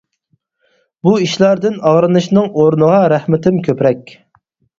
[1.07, 4.17] بۇ ئىشلاردىن ئاغرىنىشنىڭ ئورنىغا رەھمىتىم كۆپرەك.